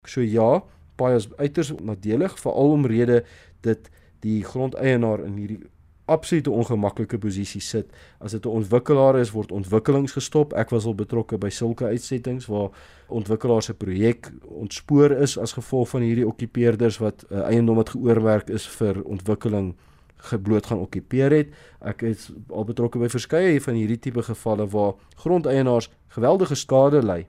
So 0.07 0.21
ja, 0.21 0.63
paai 0.99 1.15
is 1.17 1.29
uiters 1.39 1.73
nadelig 1.79 2.37
veral 2.43 2.77
omrede 2.77 3.23
dit 3.67 3.91
die 4.25 4.43
grondeienaar 4.45 5.23
in 5.27 5.37
hierdie 5.39 5.61
absolute 6.09 6.51
ongemaklike 6.51 7.19
posisie 7.21 7.61
sit. 7.61 7.93
As 8.19 8.33
dit 8.33 8.45
'n 8.45 8.49
ontwikkelaar 8.49 9.19
is, 9.21 9.31
word 9.31 9.53
ontwikkelings 9.53 10.13
gestop. 10.13 10.53
Ek 10.53 10.71
was 10.71 10.85
al 10.85 10.95
betrokke 10.95 11.39
by 11.39 11.49
sulke 11.49 11.85
uitsettings 11.85 12.47
waar 12.47 12.71
ontwikkelaars 13.09 13.65
se 13.65 13.75
projek 13.75 14.33
ontspoor 14.43 15.11
is 15.11 15.39
as 15.39 15.53
gevolg 15.53 15.89
van 15.89 16.01
hierdie 16.01 16.27
okkupeerders 16.27 16.99
wat 16.99 17.25
uh, 17.31 17.41
eiendom 17.41 17.77
wat 17.77 17.91
geoormerk 17.91 18.49
is 18.49 18.67
vir 18.69 19.03
ontwikkeling 19.05 19.75
gebloot 20.17 20.67
gaan 20.67 20.79
okkupeer 20.79 21.31
het. 21.31 21.49
Ek 21.81 22.03
is 22.03 22.31
al 22.51 22.65
betrokke 22.65 22.99
by 22.99 23.09
verskeie 23.09 23.61
van 23.61 23.75
hierdie 23.75 23.99
tipe 23.99 24.23
gevalle 24.23 24.67
waar 24.67 24.95
grondeienaars 25.17 25.91
geweldige 26.09 26.55
skade 26.55 27.03
ly 27.03 27.27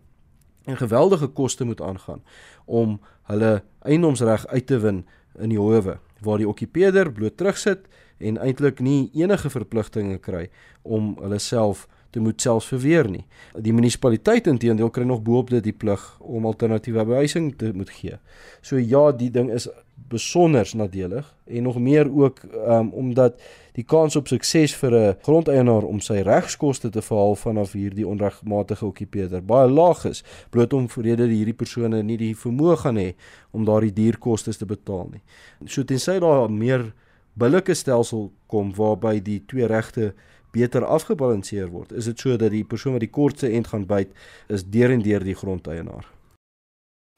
en 0.66 0.78
geweldige 0.78 1.28
koste 1.28 1.66
moet 1.66 1.82
aangaan 1.82 2.22
om 2.66 3.00
hulle 3.30 3.60
eiendomsreg 3.86 4.48
uit 4.50 4.68
te 4.68 4.80
win 4.84 5.04
in 5.40 5.54
die 5.54 5.62
howe 5.62 6.00
waar 6.26 6.42
die 6.42 6.50
okkupeerder 6.50 7.12
bloot 7.16 7.38
terugsit 7.40 7.86
en 8.20 8.40
eintlik 8.44 8.82
nie 8.84 9.10
enige 9.16 9.52
verpligtinge 9.54 10.20
kry 10.20 10.48
om 10.84 11.14
hulle 11.22 11.40
self 11.40 11.88
te 12.10 12.20
moet 12.20 12.42
selfs 12.42 12.70
verweer 12.72 13.10
nie. 13.10 13.26
Die 13.54 13.74
munisipaliteit 13.74 14.48
intedeel 14.48 14.90
kry 14.90 15.06
nog 15.06 15.22
boop 15.22 15.50
dit 15.50 15.64
die 15.64 15.76
plig 15.76 16.02
om 16.20 16.46
alternatiewe 16.50 17.06
behuising 17.06 17.54
te 17.58 17.74
moet 17.74 17.90
gee. 17.90 18.18
So 18.62 18.78
ja, 18.78 19.12
die 19.12 19.30
ding 19.34 19.52
is 19.54 19.70
besonder 20.10 20.70
nadelig 20.76 21.36
en 21.46 21.64
nog 21.64 21.80
meer 21.80 22.10
ook 22.10 22.40
um, 22.68 22.90
omdat 22.90 23.42
die 23.74 23.84
kans 23.84 24.16
op 24.16 24.28
sukses 24.28 24.74
vir 24.76 24.92
'n 24.92 25.16
grondeienaar 25.22 25.84
om 25.84 26.00
sy 26.00 26.22
regskoste 26.26 26.90
te 26.90 27.02
verhaal 27.02 27.36
vanaf 27.36 27.72
hierdie 27.72 28.08
onregmatige 28.08 28.86
okkupeerder 28.86 29.44
baie 29.46 29.70
laag 29.70 30.06
is 30.06 30.24
bloot 30.50 30.74
om 30.74 30.90
vrede 30.90 31.28
hierdie 31.28 31.54
persone 31.54 32.04
nie 32.04 32.18
die 32.18 32.36
vermoë 32.36 32.78
gaan 32.78 32.98
hê 32.98 33.14
om 33.52 33.66
daardie 33.66 33.94
dierkoste 33.94 34.58
te 34.58 34.66
betaal 34.66 35.10
nie. 35.12 35.22
So 35.66 35.84
tensy 35.84 36.20
daar 36.20 36.52
meer 36.52 36.94
billike 37.34 37.74
stelsel 37.74 38.32
kom 38.48 38.74
waarby 38.76 39.20
die 39.24 39.44
twee 39.46 39.68
regte 39.68 40.14
beter 40.52 40.86
afgebalanseer 40.86 41.70
word, 41.70 41.92
is 41.92 42.06
dit 42.06 42.20
so 42.20 42.38
dat 42.38 42.52
die 42.52 42.64
persoon 42.64 42.98
wat 42.98 43.06
die 43.06 43.14
kortste 43.14 43.50
end 43.50 43.68
gaan 43.68 43.86
byt 43.86 44.14
is 44.48 44.66
deur 44.66 44.92
en 44.92 45.02
deur 45.02 45.24
die 45.24 45.36
grondeienaar. 45.36 46.08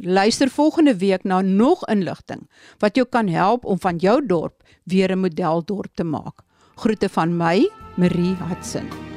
Luister 0.01 0.49
volgende 0.49 0.95
week 0.97 1.23
na 1.23 1.41
nog 1.41 1.85
inligting 1.85 2.49
wat 2.79 2.95
jou 2.95 3.05
kan 3.05 3.27
help 3.27 3.65
om 3.65 3.79
van 3.79 3.97
jou 3.97 4.25
dorp 4.25 4.63
weer 4.83 5.11
'n 5.11 5.19
modeldorp 5.19 5.93
te 5.93 6.03
maak. 6.03 6.41
Groete 6.75 7.09
van 7.09 7.37
my, 7.37 7.69
Marie 7.95 8.35
Hudson. 8.35 9.10